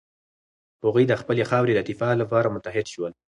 هغوی 0.83 1.03
د 1.07 1.13
خپلې 1.21 1.43
خاورې 1.49 1.73
د 1.75 1.79
دفاع 1.89 2.13
لپاره 2.21 2.51
متحد 2.55 2.85
شول. 2.93 3.11